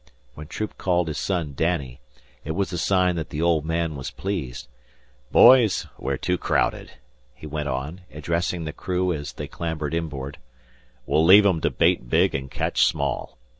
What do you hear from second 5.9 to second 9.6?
we're too crowded," he went on, addressing the crew as they